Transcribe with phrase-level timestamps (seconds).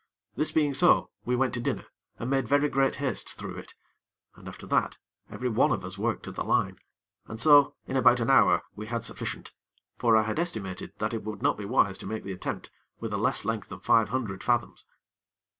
[0.35, 1.85] This being so, we went to dinner,
[2.17, 3.75] and made very great haste through it;
[4.35, 4.97] and, after that,
[5.29, 6.79] every one of us worked at the line,
[7.27, 9.51] and so in about an hour we had sufficient;
[9.99, 13.13] for I had estimated that it would not be wise to make the attempt with
[13.13, 14.87] a less length than five hundred fathoms.